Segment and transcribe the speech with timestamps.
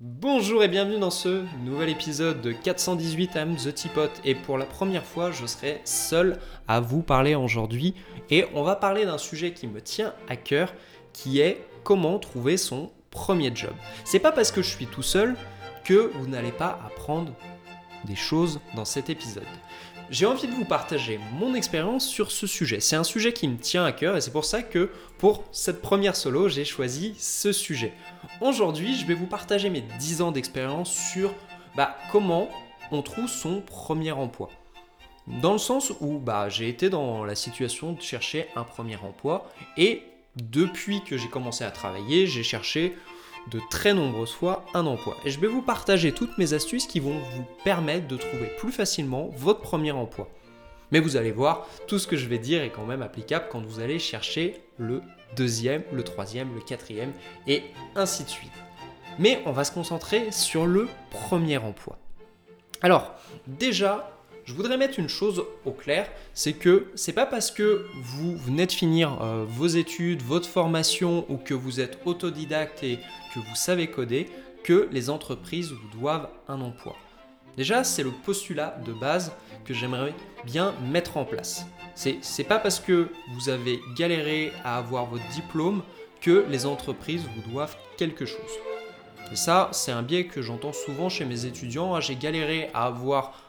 [0.00, 4.10] Bonjour et bienvenue dans ce nouvel épisode de 418 I'm The Teapot.
[4.24, 7.96] Et pour la première fois je serai seul à vous parler aujourd'hui.
[8.30, 10.72] Et on va parler d'un sujet qui me tient à cœur
[11.12, 13.72] qui est comment trouver son premier job.
[14.04, 15.34] C'est pas parce que je suis tout seul
[15.82, 17.32] que vous n'allez pas apprendre
[18.04, 19.42] des choses dans cet épisode
[20.10, 22.80] j'ai envie de vous partager mon expérience sur ce sujet.
[22.80, 25.82] C'est un sujet qui me tient à cœur et c'est pour ça que pour cette
[25.82, 27.92] première solo, j'ai choisi ce sujet.
[28.40, 31.34] Aujourd'hui, je vais vous partager mes 10 ans d'expérience sur
[31.76, 32.48] bah, comment
[32.90, 34.48] on trouve son premier emploi.
[35.26, 39.50] Dans le sens où bah, j'ai été dans la situation de chercher un premier emploi
[39.76, 40.04] et
[40.36, 42.96] depuis que j'ai commencé à travailler, j'ai cherché
[43.50, 45.16] de très nombreuses fois un emploi.
[45.24, 48.72] Et je vais vous partager toutes mes astuces qui vont vous permettre de trouver plus
[48.72, 50.28] facilement votre premier emploi.
[50.90, 53.60] Mais vous allez voir, tout ce que je vais dire est quand même applicable quand
[53.60, 55.02] vous allez chercher le
[55.36, 57.12] deuxième, le troisième, le quatrième
[57.46, 57.62] et
[57.94, 58.52] ainsi de suite.
[59.18, 61.98] Mais on va se concentrer sur le premier emploi.
[62.82, 63.14] Alors,
[63.46, 64.17] déjà,
[64.48, 68.64] je voudrais mettre une chose au clair, c'est que c'est pas parce que vous venez
[68.64, 72.98] de finir euh, vos études, votre formation ou que vous êtes autodidacte et
[73.34, 74.26] que vous savez coder
[74.64, 76.96] que les entreprises vous doivent un emploi.
[77.58, 79.32] Déjà, c'est le postulat de base
[79.66, 80.14] que j'aimerais
[80.46, 81.66] bien mettre en place.
[81.94, 85.82] C'est pas parce que vous avez galéré à avoir votre diplôme
[86.22, 88.40] que les entreprises vous doivent quelque chose.
[89.30, 91.94] Et ça, c'est un biais que j'entends souvent chez mes étudiants.
[91.94, 93.47] Ah, j'ai galéré à avoir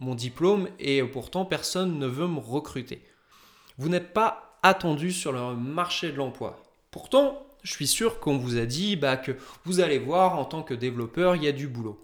[0.00, 3.02] mon diplôme et pourtant personne ne veut me recruter.
[3.78, 6.62] Vous n'êtes pas attendu sur le marché de l'emploi.
[6.90, 9.32] Pourtant, je suis sûr qu'on vous a dit bah, que
[9.64, 12.02] vous allez voir en tant que développeur, il y a du boulot.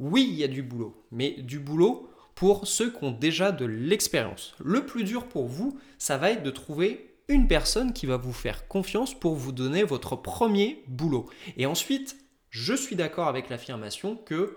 [0.00, 3.64] Oui, il y a du boulot, mais du boulot pour ceux qui ont déjà de
[3.64, 4.54] l'expérience.
[4.62, 8.32] Le plus dur pour vous, ça va être de trouver une personne qui va vous
[8.32, 11.26] faire confiance pour vous donner votre premier boulot.
[11.56, 12.16] Et ensuite,
[12.50, 14.56] je suis d'accord avec l'affirmation que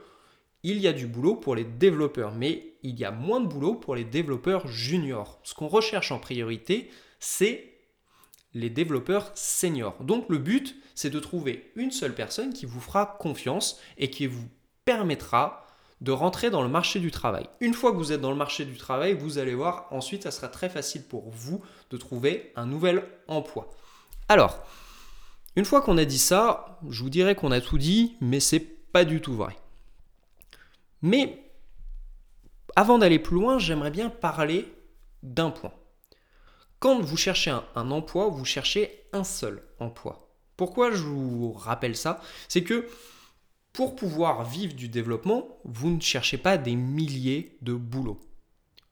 [0.67, 3.75] il y a du boulot pour les développeurs, mais il y a moins de boulot
[3.75, 5.39] pour les développeurs juniors.
[5.43, 7.73] Ce qu'on recherche en priorité, c'est
[8.53, 10.03] les développeurs seniors.
[10.03, 14.27] Donc le but, c'est de trouver une seule personne qui vous fera confiance et qui
[14.27, 14.49] vous
[14.83, 15.65] permettra
[16.01, 17.47] de rentrer dans le marché du travail.
[17.61, 20.31] Une fois que vous êtes dans le marché du travail, vous allez voir, ensuite, ça
[20.31, 23.69] sera très facile pour vous de trouver un nouvel emploi.
[24.27, 24.59] Alors,
[25.55, 28.59] une fois qu'on a dit ça, je vous dirais qu'on a tout dit, mais c'est
[28.59, 29.55] pas du tout vrai.
[31.01, 31.51] Mais
[32.75, 34.71] avant d'aller plus loin, j'aimerais bien parler
[35.23, 35.73] d'un point.
[36.79, 40.29] Quand vous cherchez un, emploi, vous cherchez un seul emploi.
[40.57, 42.21] Pourquoi je vous rappelle ça?
[42.47, 42.87] C'est que
[43.73, 48.19] pour pouvoir vivre du développement, vous ne cherchez pas des milliers de boulots.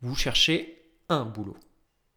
[0.01, 1.57] Vous cherchez un boulot.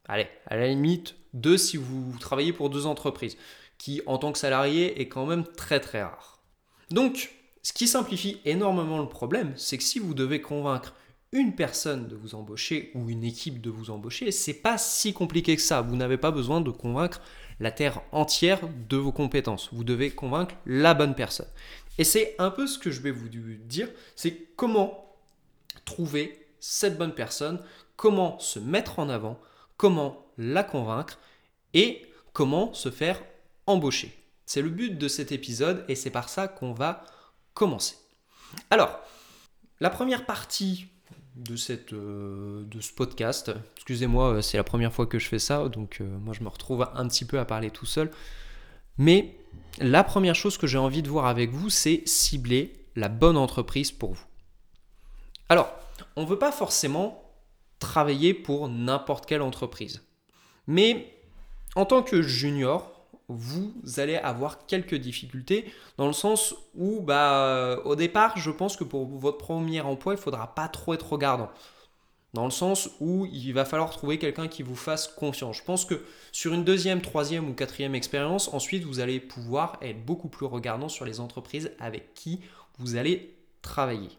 [0.06, 3.36] Allez, à la limite, deux si vous travaillez pour deux entreprises,
[3.76, 6.40] qui en tant que salarié est quand même très très rare.
[6.90, 7.30] Donc,
[7.62, 10.94] ce qui simplifie énormément le problème, c'est que si vous devez convaincre
[11.32, 15.56] une personne de vous embaucher ou une équipe de vous embaucher, c'est pas si compliqué
[15.56, 15.82] que ça.
[15.82, 17.20] Vous n'avez pas besoin de convaincre
[17.60, 19.68] la terre entière de vos compétences.
[19.72, 21.48] Vous devez convaincre la bonne personne.
[21.98, 25.16] Et c'est un peu ce que je vais vous dire, c'est comment
[25.84, 27.60] trouver cette bonne personne,
[27.96, 29.38] comment se mettre en avant,
[29.76, 31.18] comment la convaincre
[31.74, 33.20] et comment se faire
[33.66, 34.14] embaucher.
[34.46, 37.04] C'est le but de cet épisode et c'est par ça qu'on va
[37.58, 37.96] commencer.
[38.70, 38.98] Alors,
[39.80, 40.86] la première partie
[41.34, 45.38] de, cette, euh, de ce podcast, excusez-moi, euh, c'est la première fois que je fais
[45.38, 48.10] ça, donc euh, moi je me retrouve un petit peu à parler tout seul.
[48.96, 49.36] Mais
[49.78, 53.92] la première chose que j'ai envie de voir avec vous, c'est cibler la bonne entreprise
[53.92, 54.24] pour vous.
[55.48, 55.70] Alors,
[56.16, 57.22] on ne veut pas forcément
[57.78, 60.02] travailler pour n'importe quelle entreprise.
[60.66, 61.14] Mais
[61.76, 62.97] en tant que junior,
[63.28, 68.84] vous allez avoir quelques difficultés dans le sens où bah, au départ je pense que
[68.84, 71.50] pour votre premier emploi il faudra pas trop être regardant
[72.34, 75.56] dans le sens où il va falloir trouver quelqu'un qui vous fasse confiance.
[75.58, 80.04] Je pense que sur une deuxième, troisième ou quatrième expérience, ensuite vous allez pouvoir être
[80.04, 82.40] beaucoup plus regardant sur les entreprises avec qui
[82.78, 84.10] vous allez travailler.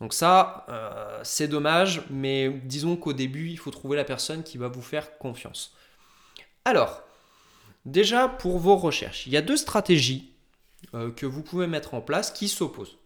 [0.00, 4.58] Donc ça, euh, c'est dommage, mais disons qu'au début, il faut trouver la personne qui
[4.58, 5.76] va vous faire confiance.
[6.64, 7.02] Alors,
[7.84, 10.32] Déjà, pour vos recherches, il y a deux stratégies
[10.94, 12.98] euh, que vous pouvez mettre en place qui s'opposent.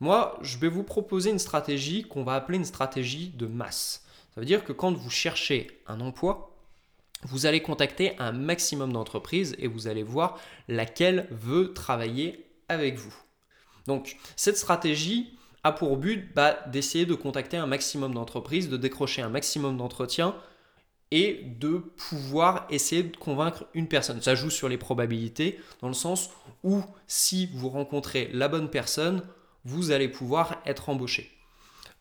[0.00, 4.04] Moi, je vais vous proposer une stratégie qu'on va appeler une stratégie de masse.
[4.34, 6.56] Ça veut dire que quand vous cherchez un emploi,
[7.22, 10.38] vous allez contacter un maximum d'entreprises et vous allez voir
[10.68, 13.14] laquelle veut travailler avec vous.
[13.86, 19.22] Donc, cette stratégie a pour but bah, d'essayer de contacter un maximum d'entreprises, de décrocher
[19.22, 20.34] un maximum d'entretiens
[21.12, 21.76] et de
[22.08, 24.22] pouvoir essayer de convaincre une personne.
[24.22, 26.30] Ça joue sur les probabilités, dans le sens
[26.64, 29.22] où si vous rencontrez la bonne personne,
[29.66, 31.30] vous allez pouvoir être embauché.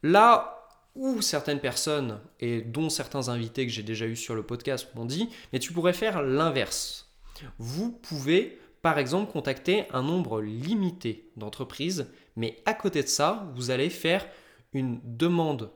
[0.02, 0.58] Là
[0.96, 5.06] où certaines personnes, et dont certains invités que j'ai déjà eu sur le podcast m'ont
[5.06, 7.12] dit, mais tu pourrais faire l'inverse.
[7.58, 12.08] Vous pouvez, par exemple, contacter un nombre limité d'entreprises,
[12.38, 14.26] mais à côté de ça, vous allez faire
[14.72, 15.70] une demande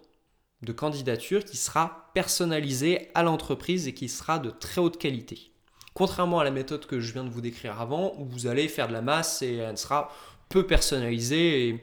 [0.62, 5.52] de candidature qui sera personnalisée à l'entreprise et qui sera de très haute qualité.
[5.94, 8.88] Contrairement à la méthode que je viens de vous décrire avant, où vous allez faire
[8.88, 10.12] de la masse et elle sera
[10.50, 11.82] peu personnalisée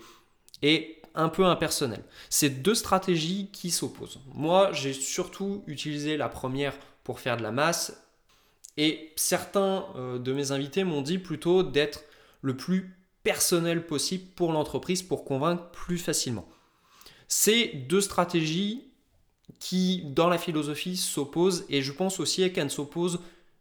[0.62, 2.04] et, un peu impersonnelle.
[2.30, 4.20] C'est deux stratégies qui s'opposent.
[4.32, 6.74] Moi, j'ai surtout utilisé la première
[7.04, 8.02] pour faire de la masse
[8.78, 12.04] et certains euh, de mes invités m'ont dit plutôt d'être
[12.40, 16.48] le plus personnel possible pour l'entreprise pour convaincre plus facilement.
[17.34, 18.84] C'est deux stratégies
[19.58, 23.20] qui, dans la philosophie, s'opposent et je pense aussi qu'elles s'opposent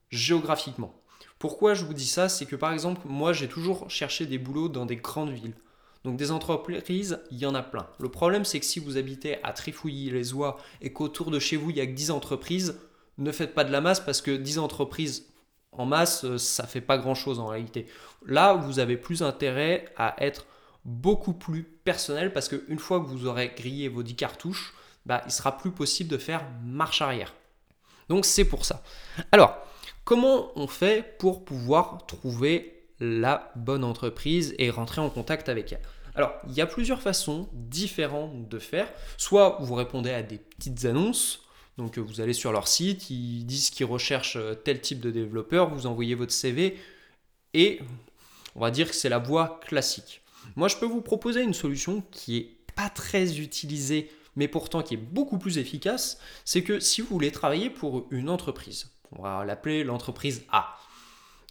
[0.10, 0.94] géographiquement.
[1.40, 2.28] Pourquoi je vous dis ça?
[2.28, 5.56] C'est que par exemple, moi j'ai toujours cherché des boulots dans des grandes villes.
[6.04, 7.88] Donc des entreprises, il y en a plein.
[7.98, 11.78] Le problème c'est que si vous habitez à Trifouilly-les-Oies et qu'autour de chez vous il
[11.78, 12.78] y a que 10 entreprises,
[13.20, 15.30] ne faites pas de la masse parce que 10 entreprises
[15.72, 17.88] en masse, euh, ça fait pas grand chose en réalité.
[18.26, 20.46] Là, vous avez plus intérêt à être
[20.86, 24.74] beaucoup plus personnel parce qu'une fois que vous aurez grillé vos 10 cartouches,
[25.06, 27.34] bah, il sera plus possible de faire marche arrière.
[28.10, 28.84] Donc c'est pour ça.
[29.32, 29.56] Alors,
[30.04, 35.82] comment on fait pour pouvoir trouver la bonne entreprise et rentrer en contact avec elle?
[36.14, 38.88] Alors, il y a plusieurs façons différentes de faire.
[39.18, 41.42] Soit vous répondez à des petites annonces,
[41.78, 45.88] donc vous allez sur leur site, ils disent qu'ils recherchent tel type de développeur, vous
[45.88, 46.78] envoyez votre CV
[47.54, 47.80] et
[48.56, 50.21] on va dire que c'est la voie classique.
[50.56, 54.96] Moi, je peux vous proposer une solution qui est pas très utilisée, mais pourtant qui
[54.96, 56.20] est beaucoup plus efficace.
[56.46, 60.78] C'est que si vous voulez travailler pour une entreprise, on va l'appeler l'entreprise A,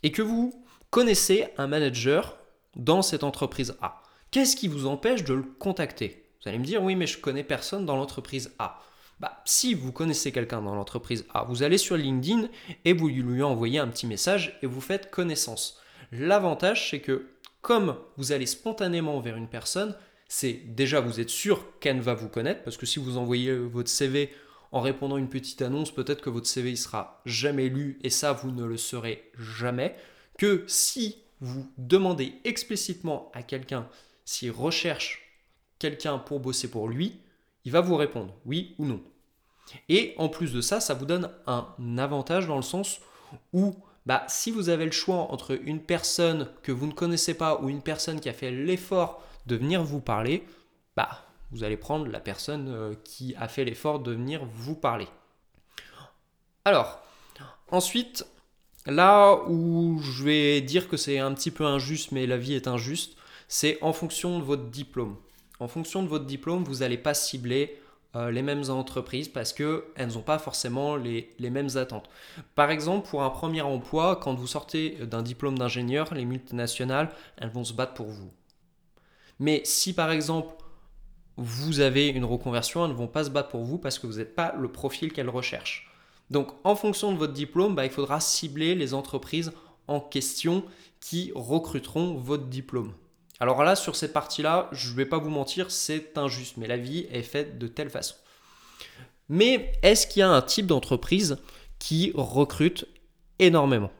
[0.03, 2.39] et que vous connaissez un manager
[2.77, 6.25] dans cette entreprise A, qu'est-ce qui vous empêche de le contacter?
[6.43, 8.81] Vous allez me dire, oui, mais je connais personne dans l'entreprise A.
[9.19, 12.49] Bah, si vous connaissez quelqu'un dans l'entreprise A, vous allez sur LinkedIn
[12.87, 15.79] et vous lui envoyez un petit message et vous faites connaissance.
[16.11, 17.29] L'avantage, c'est que
[17.63, 19.95] comme vous allez spontanément vers une personne,
[20.29, 23.91] c'est déjà vous êtes sûr qu'elle va vous connaître, parce que si vous envoyez votre
[23.91, 24.31] CV
[24.73, 28.11] en répondant à une petite annonce, peut-être que votre CV ne sera jamais lu, et
[28.11, 29.97] ça, vous ne le saurez jamais,
[30.39, 33.89] que si vous demandez explicitement à quelqu'un
[34.25, 35.23] s'il recherche
[35.81, 37.21] quelqu'un pour bosser pour lui,
[37.65, 39.03] il va vous répondre oui ou non.
[39.89, 43.01] Et en plus de ça, ça vous donne un avantage dans le sens
[43.53, 43.75] où
[44.11, 47.69] bah, si vous avez le choix entre une personne que vous ne connaissez pas ou
[47.69, 50.43] une personne qui a fait l'effort de venir vous parler,
[50.97, 55.07] bah, vous allez prendre la personne euh, qui a fait l'effort de venir vous parler.
[56.65, 57.01] Alors,
[57.71, 58.27] ensuite,
[58.85, 62.67] là où je vais dire que c'est un petit peu injuste, mais la vie est
[62.67, 63.17] injuste,
[63.47, 65.19] c'est en fonction de votre diplôme.
[65.61, 67.81] En fonction de votre diplôme, vous n'allez pas cibler
[68.17, 72.11] euh, les mêmes entreprises parce qu'elles n'ont pas forcément les, mêmes attentes.
[72.57, 77.51] Par exemple, pour un premier emploi, quand vous sortez d'un diplôme d'ingénieur, les multinationales, elles
[77.51, 78.33] vont se battre pour vous.
[79.39, 80.55] Mais si par exemple,
[81.37, 84.19] vous avez une reconversion, elles ne vont pas se battre pour vous parce que vous
[84.19, 85.91] n'êtes pas le profil qu'elles recherchent.
[86.31, 89.53] Donc en fonction de votre diplôme, bah, il faudra cibler les entreprises
[89.87, 90.65] en question
[91.01, 92.93] qui recruteront votre diplôme.
[93.41, 96.77] Alors là, sur cette partie-là, je ne vais pas vous mentir, c'est injuste, mais la
[96.77, 98.15] vie est faite de telle façon.
[99.31, 101.39] Mais est-ce qu'il y a un type d'entreprise
[101.79, 102.87] qui recrute
[103.39, 103.91] énormément?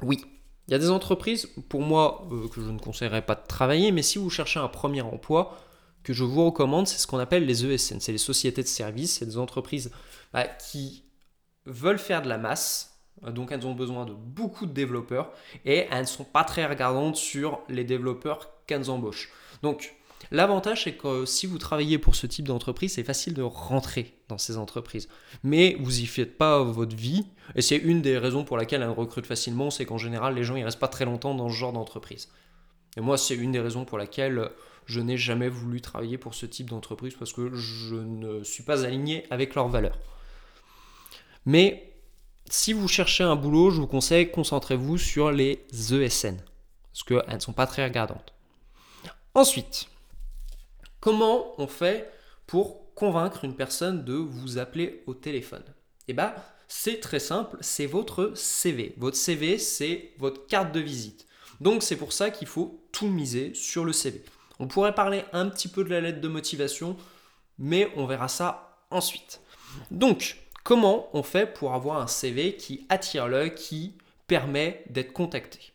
[0.00, 0.24] Oui.
[0.68, 3.92] Il y a des entreprises, pour moi, euh, que je ne conseillerais pas de travailler,
[3.92, 5.58] mais si vous cherchez un premier emploi,
[6.02, 8.00] que je vous recommande, c'est ce qu'on appelle les ESN.
[8.00, 9.92] C'est les sociétés de services, c'est des entreprises
[10.32, 11.04] bah, qui
[11.66, 12.92] veulent faire de la masse,
[13.22, 15.30] donc elles ont besoin de beaucoup de développeurs
[15.64, 18.50] et elles ne sont pas très regardantes sur les développeurs
[19.62, 19.94] Donc
[20.30, 24.38] l'avantage c'est que si vous travaillez pour ce type d'entreprise, c'est facile de rentrer dans
[24.38, 25.08] ces entreprises.
[25.42, 28.88] Mais vous y faites pas votre vie et c'est une des raisons pour laquelle elles
[28.88, 31.72] recrutent facilement, c'est qu'en général les gens ne restent pas très longtemps dans ce genre
[31.72, 32.28] d'entreprise.
[32.96, 34.50] Et moi c'est une des raisons pour laquelle
[34.86, 38.84] je n'ai jamais voulu travailler pour ce type d'entreprise parce que je ne suis pas
[38.84, 39.98] aligné avec leurs valeurs.
[41.46, 41.92] Mais
[42.48, 46.36] si vous cherchez un boulot, je vous conseille, concentrez-vous sur les ESN,
[46.92, 48.31] parce qu'elles ne sont pas très regardantes.
[49.34, 49.86] Ensuite,
[51.00, 52.12] comment on fait
[52.46, 55.64] pour convaincre une personne de vous appeler au téléphone?
[56.08, 56.34] Eh bien,
[56.68, 58.94] c'est très simple, c'est votre CV.
[58.98, 61.26] Votre CV, c'est votre carte de visite.
[61.60, 64.24] Donc c'est pour ça qu'il faut tout miser sur le CV.
[64.58, 66.96] On pourrait parler un petit peu de la lettre de motivation,
[67.58, 69.40] mais on verra ça ensuite.
[69.90, 73.96] Donc, Comment on fait pour avoir un CV qui attire l'œil, qui
[74.28, 75.72] permet d'être contacté?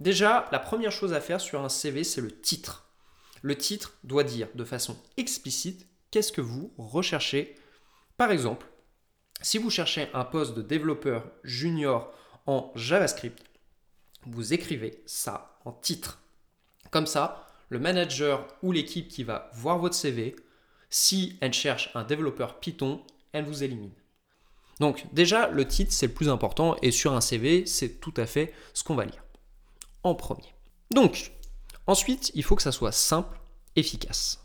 [0.00, 2.85] Déjà, la première chose à faire sur un CV, c'est le titre.
[3.42, 7.54] Le titre doit dire de façon explicite qu'est-ce que vous recherchez.
[8.16, 8.66] Par exemple,
[9.42, 12.12] si vous cherchez un poste de développeur junior
[12.46, 13.42] en JavaScript,
[14.24, 16.20] vous écrivez ça en titre.
[16.90, 20.36] Comme ça, le manager ou l'équipe qui va voir votre CV,
[20.88, 23.02] si elle cherche un développeur Python,
[23.32, 23.92] elle vous élimine.
[24.80, 28.26] Donc déjà, le titre, c'est le plus important et sur un CV, c'est tout à
[28.26, 29.22] fait ce qu'on va lire
[30.02, 30.54] en premier.
[30.92, 31.32] Donc,
[31.86, 33.38] ensuite, il faut que ça soit simple,
[33.76, 34.42] efficace.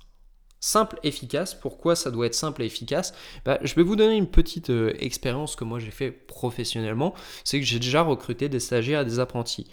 [0.60, 3.14] Simple, efficace, pourquoi ça doit être simple et efficace?
[3.46, 7.60] Bah, Je vais vous donner une petite euh, expérience que moi j'ai fait professionnellement, c'est
[7.60, 9.68] que j'ai déjà recruté des stagiaires et des apprentis.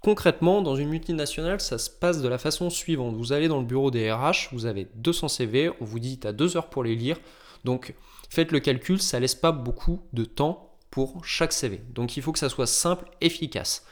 [0.00, 3.14] Concrètement, dans une multinationale, ça se passe de la façon suivante.
[3.14, 6.26] Vous allez dans le bureau des RH, vous avez 200 CV, on vous dit tu
[6.26, 7.18] as deux heures pour les lire.
[7.62, 7.94] Donc
[8.28, 11.80] faites le calcul, ça laisse pas beaucoup de temps pour chaque CV.
[11.94, 13.86] Donc il faut que ça soit simple, efficace.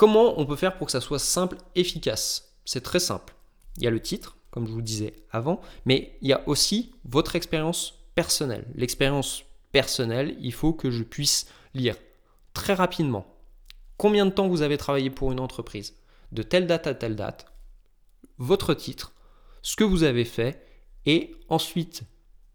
[0.00, 2.54] Comment on peut faire pour que ça soit simple, efficace?
[2.64, 3.34] C'est très simple.
[3.76, 6.94] Il y a le titre, comme je vous disais avant, mais il y a aussi
[7.04, 8.66] votre expérience personnelle.
[8.74, 11.96] L'expérience personnelle, il faut que je puisse lire
[12.54, 13.26] très rapidement
[13.98, 15.94] combien de temps vous avez travaillé pour une entreprise,
[16.32, 17.52] de telle date à telle date,
[18.38, 19.12] votre titre,
[19.60, 20.66] ce que vous avez fait,
[21.04, 22.04] et ensuite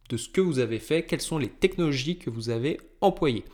[0.09, 3.45] de ce que vous avez fait, quelles sont les technologies que vous avez employées.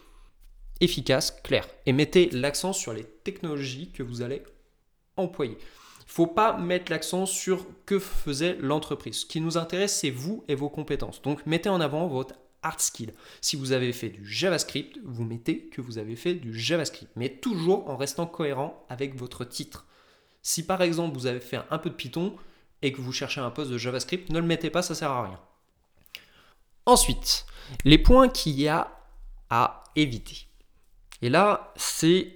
[0.82, 1.68] Efficace, clair.
[1.86, 4.44] Et mettez l'accent sur les technologies que vous allez
[5.16, 5.58] employer.
[5.60, 9.22] Il ne faut pas mettre l'accent sur que faisait l'entreprise.
[9.22, 11.22] Ce qui nous intéresse, c'est vous et vos compétences.
[11.22, 13.14] Donc mettez en avant votre hard skill.
[13.40, 17.30] Si vous avez fait du JavaScript, vous mettez que vous avez fait du JavaScript, mais
[17.30, 19.86] toujours en restant cohérent avec votre titre.
[20.42, 22.36] Si par exemple vous avez fait un peu de Python
[22.82, 25.24] et que vous cherchez un poste de JavaScript, ne le mettez pas, ça sert à
[25.24, 25.40] rien.
[26.86, 27.46] Ensuite,
[27.86, 29.00] les points qu'il y a
[29.50, 30.48] à éviter.
[31.22, 32.36] Et là, c'est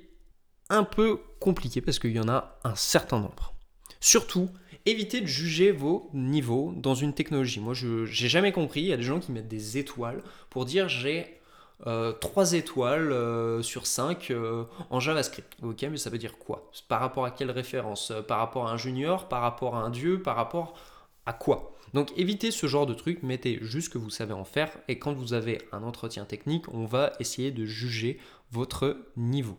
[0.70, 3.54] un peu compliqué parce qu'il y en a un certain nombre.
[4.00, 4.50] Surtout,
[4.86, 7.60] évitez de juger vos niveaux dans une technologie.
[7.60, 8.82] Moi, je n'ai jamais compris.
[8.82, 11.40] Il y a des gens qui mettent des étoiles pour dire j'ai
[11.88, 15.58] euh, 3 étoiles euh, sur 5 euh, en JavaScript.
[15.62, 16.72] Ok, mais ça veut dire quoi?
[16.88, 18.14] Par rapport à quelle référence?
[18.28, 19.28] Par rapport à un junior?
[19.28, 20.22] Par rapport à un dieu?
[20.22, 20.78] Par rapport
[21.26, 21.76] à quoi?
[21.94, 25.00] Donc évitez ce genre de truc, mettez juste ce que vous savez en faire et
[25.00, 28.20] quand vous avez un entretien technique, on va essayer de juger
[28.52, 29.58] votre niveau.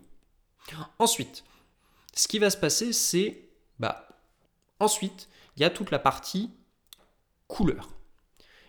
[0.99, 1.45] Ensuite,
[2.15, 4.07] ce qui va se passer, c'est bah,
[4.79, 6.51] Ensuite, il y a toute la partie
[7.49, 7.96] couleur.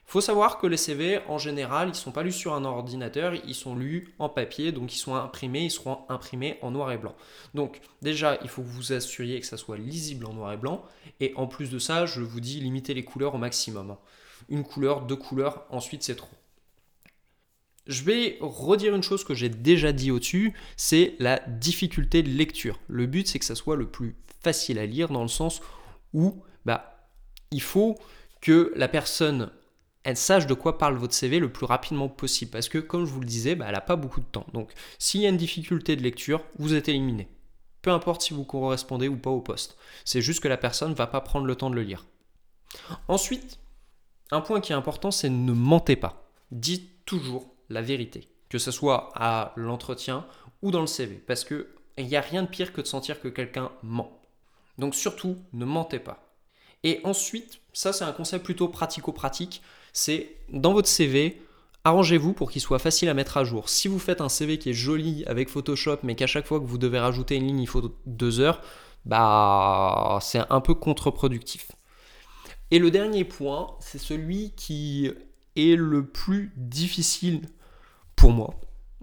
[0.10, 3.34] Faut savoir que les CV, en général, ils ne sont pas lus sur un ordinateur,
[3.46, 6.98] ils sont lus en papier, donc ils sont imprimés, ils seront imprimés en noir et
[6.98, 7.14] blanc.
[7.54, 10.86] Donc déjà, il faut que vous assuriez que ça soit lisible en noir et blanc.
[11.20, 13.98] Et en plus de ça, je vous dis, limitez les couleurs au maximum.
[14.48, 16.38] Une couleur, deux couleurs, ensuite c'est trop.
[17.86, 22.80] Je vais redire une chose que j'ai déjà dit au-dessus, c'est la difficulté de lecture.
[22.88, 25.62] Le but, c'est que ça soit le plus facile à lire dans le sens
[26.14, 27.10] où bah,
[27.52, 27.98] il faut
[28.40, 29.52] que la personne
[30.08, 32.50] elle sache de quoi parle votre CV le plus rapidement possible.
[32.50, 34.46] Parce que, comme je vous le disais, bah, elle n'a pas beaucoup de temps.
[34.54, 37.28] Donc, s'il y a une difficulté de lecture, vous êtes éliminé.
[37.82, 39.78] Peu importe si vous correspondez ou pas au poste.
[40.06, 42.06] C'est juste que la personne ne va pas prendre le temps de le lire.
[43.10, 43.60] Ensuite,
[44.32, 46.32] un point qui est important, c'est ne mentez pas.
[46.52, 48.30] Dites toujours la vérité.
[48.48, 50.26] Que ce soit à l'entretien
[50.62, 51.16] ou dans le CV.
[51.16, 51.66] Parce qu'il
[51.98, 54.22] n'y a rien de pire que de sentir que quelqu'un ment.
[54.78, 56.27] Donc surtout, ne mentez pas.
[56.84, 59.62] Et ensuite, ça c'est un concept plutôt pratico-pratique,
[59.94, 61.42] c'est dans votre CV,
[61.84, 63.70] arrangez-vous pour qu'il soit facile à mettre à jour.
[63.70, 66.66] Si vous faites un CV qui est joli avec Photoshop, mais qu'à chaque fois que
[66.66, 68.62] vous devez rajouter une ligne, il faut deux heures,
[69.06, 71.72] bah c'est un peu contre-productif.
[72.72, 75.12] Et le dernier point, c'est celui qui
[75.56, 77.48] est le plus difficile
[78.16, 78.54] pour moi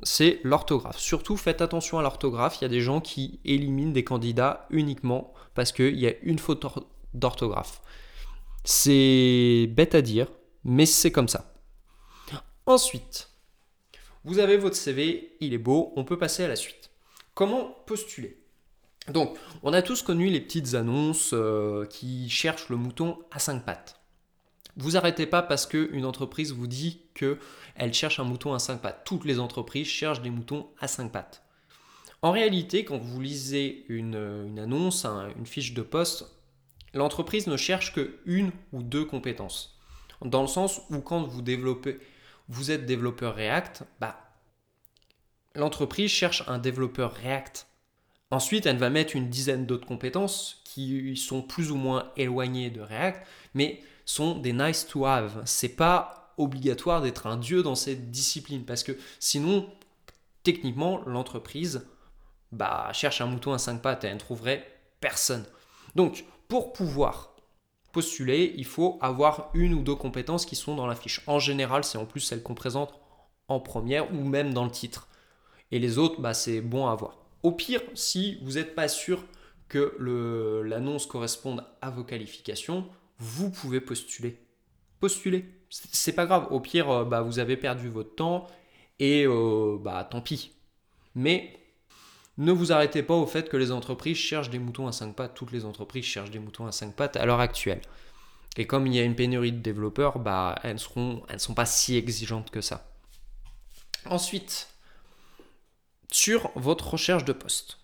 [0.04, 0.98] c'est l'orthographe.
[0.98, 5.32] Surtout faites attention à l'orthographe, il y a des gens qui éliminent des candidats uniquement
[5.54, 6.60] parce qu'il y a une faute
[7.14, 7.80] d'orthographe.
[8.64, 10.28] C'est bête à dire,
[10.64, 11.54] mais c'est comme ça.
[12.66, 13.30] Ensuite,
[14.24, 16.90] vous avez votre CV, il est beau, on peut passer à la suite.
[17.34, 18.38] Comment postuler?
[19.08, 23.64] Donc, on a tous connu les petites annonces euh, qui cherchent le mouton à cinq
[23.64, 24.00] pattes.
[24.76, 29.02] Vous arrêtez pas parce qu'une entreprise vous dit qu'elle cherche un mouton à 5 pattes.
[29.04, 31.42] Toutes les entreprises cherchent des moutons à 5 pattes.
[32.22, 36.26] En réalité, quand vous lisez une, annonce, une fiche de poste,
[36.94, 39.78] l'entreprise ne cherche que une ou deux compétences.
[40.22, 44.18] Dans le sens où quand vous êtes développeur React, bah,
[45.54, 47.66] l'entreprise cherche un développeur React.
[48.30, 52.80] Ensuite, elle va mettre une dizaine d'autres compétences qui sont plus ou moins éloignées de
[52.80, 55.42] React, mais sont des nice to have.
[55.44, 59.70] C'est pas obligatoire d'être un dieu dans cette discipline parce que sinon,
[60.42, 61.86] techniquement, l'entreprise
[62.50, 64.66] bah, cherche un mouton à cinq pattes et elle ne trouverait
[65.00, 65.44] personne.
[65.94, 67.34] Donc, pour pouvoir
[67.92, 71.22] postuler, il faut avoir une ou deux compétences qui sont dans la fiche.
[71.26, 72.92] En général, c'est en plus celles qu'on présente
[73.48, 75.08] en première ou même dans le titre.
[75.70, 77.18] Et les autres, bah, c'est bon à avoir.
[77.42, 79.24] Au pire, si vous n'êtes pas sûr
[79.68, 79.96] que
[80.64, 82.86] l'annonce corresponde à vos qualifications,
[83.18, 84.38] vous pouvez postuler.
[85.00, 85.44] Postuler.
[85.68, 86.48] C'est pas grave.
[86.50, 88.46] Au pire, euh, bah, vous avez perdu votre temps
[88.98, 90.52] et euh, bah, tant pis.
[91.14, 91.58] Mais
[92.36, 95.34] ne vous arrêtez pas au fait que les entreprises cherchent des moutons à 5 pattes.
[95.34, 97.80] Toutes les entreprises cherchent des moutons à 5 pattes à l'heure actuelle.
[98.56, 101.96] Et comme il y a une pénurie de développeurs, bah, elles, ne sont pas si
[101.96, 102.88] exigeantes que ça.
[104.06, 104.68] Ensuite,
[106.10, 107.78] sur votre recherche de poste.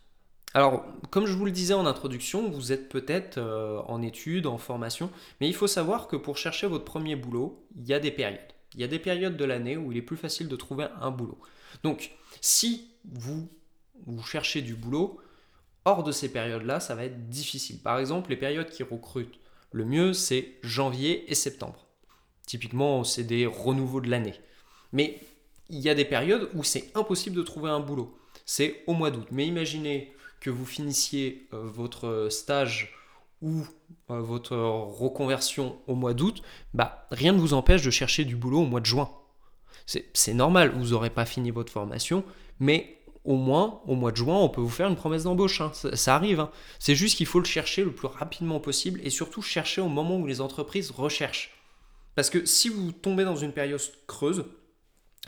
[0.52, 4.58] Alors, comme je vous le disais en introduction, vous êtes peut-être euh, en études, en
[4.58, 8.10] formation, mais il faut savoir que pour chercher votre premier boulot, il y a des
[8.10, 8.40] périodes.
[8.74, 11.10] Il y a des périodes de l'année où il est plus facile de trouver un
[11.10, 11.38] boulot.
[11.84, 13.48] Donc, si vous,
[14.06, 15.20] vous cherchez du boulot,
[15.84, 17.80] hors de ces périodes-là, ça va être difficile.
[17.80, 19.38] Par exemple, les périodes qui recrutent
[19.72, 21.86] le mieux, c'est janvier et septembre.
[22.46, 24.34] Typiquement, c'est des renouveaux de l'année.
[24.92, 25.20] Mais
[25.68, 28.18] il y a des périodes où c'est impossible de trouver un boulot.
[28.44, 29.28] C'est au mois d'août.
[29.30, 32.96] Mais imaginez que vous finissiez euh, votre stage
[33.42, 33.64] ou
[34.10, 36.42] euh, votre reconversion au mois d'août,
[36.74, 39.10] bah, rien ne vous empêche de chercher du boulot au mois de juin.
[39.86, 42.22] C'est normal, vous n'aurez pas fini votre formation,
[42.60, 45.60] mais au moins, au mois de juin, on peut vous faire une promesse d'embauche.
[45.60, 45.72] Hein.
[45.74, 46.40] Ça, arrive.
[46.40, 46.50] Hein.
[46.78, 50.16] C'est juste qu'il faut le chercher le plus rapidement possible et surtout chercher au moment
[50.16, 51.54] où les entreprises recherchent.
[52.14, 54.46] Parce que si vous tombez dans une période creuse,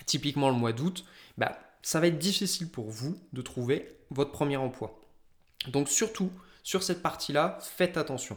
[0.07, 1.05] typiquement le mois d'août,
[1.39, 5.01] bah, ça va être difficile pour vous de trouver votre premier emploi.
[5.69, 6.31] Donc surtout,
[6.63, 8.37] sur cette partie-là, faites attention.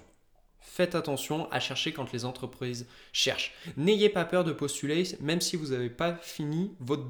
[0.59, 3.53] Faites attention à chercher quand les entreprises cherchent.
[3.77, 7.05] N'ayez pas peur de postuler, même si vous n'avez pas fini votre,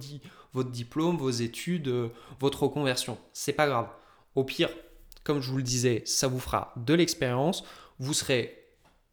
[0.56, 2.10] votre, diplôme, vos études, euh,
[2.40, 3.18] votre reconversion.
[3.34, 3.90] C'est pas grave.
[4.36, 4.70] Au pire,
[5.24, 7.64] comme je vous le disais, ça vous fera de l'expérience.
[8.00, 8.58] Vous serez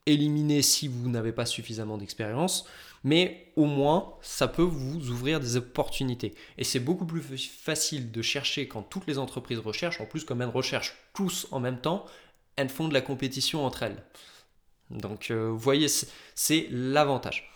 [0.07, 2.67] éliminé si vous n'avez pas suffisamment d'expérience
[3.05, 6.35] mais au moins ça peut vous ouvrir des opportunités.
[6.59, 10.43] Et c'est beaucoup plus facile de chercher quand toutes les entreprises recherchent, en plus comme
[10.43, 12.05] elles recherchent tous en même temps,
[12.57, 14.03] elles font de la compétition entre elles.
[14.90, 15.88] Donc euh, vous voyez,
[16.35, 17.51] c'est l'avantage.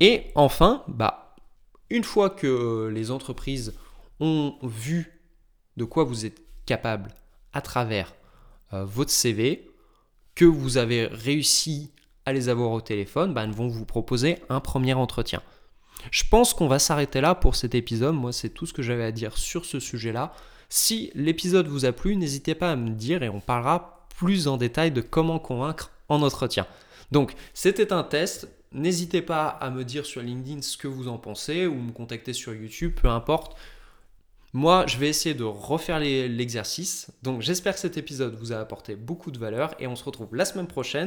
[0.00, 1.23] Et enfin, bah,
[1.90, 3.74] une fois que les entreprises
[4.20, 5.20] ont vu
[5.76, 7.10] de quoi vous êtes capable
[7.52, 8.14] à travers
[8.72, 9.70] euh, votre CV,
[10.34, 11.92] que vous avez réussi
[12.26, 15.42] à les avoir au téléphone, ben, elles vont vous proposer un premier entretien.
[16.10, 18.14] Je pense qu'on va s'arrêter là pour cet épisode.
[18.14, 20.32] Moi, c'est tout ce que j'avais à dire sur ce sujet-là.
[20.68, 24.56] Si l'épisode vous a plu, n'hésitez pas à me dire et on parlera plus en
[24.56, 26.66] détail de comment convaincre en entretien.
[27.10, 28.48] Donc, c'était un test.
[28.74, 32.32] N'hésitez pas à me dire sur LinkedIn ce que vous en pensez ou me contacter
[32.32, 33.56] sur YouTube, peu importe.
[34.52, 37.10] Moi, je vais essayer de refaire l'exercice.
[37.22, 40.36] Donc, j'espère que cet épisode vous a apporté beaucoup de valeur et on se retrouve
[40.36, 41.02] la semaine prochaine